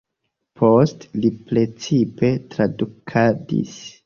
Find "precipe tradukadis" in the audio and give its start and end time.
1.51-3.79